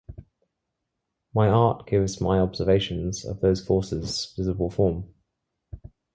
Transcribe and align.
My 1.31 1.47
art 1.47 1.85
gives 1.85 2.19
my 2.19 2.39
observations 2.39 3.23
of 3.23 3.39
those 3.41 3.63
forces 3.63 4.33
visible 4.35 4.71
form. 4.71 5.13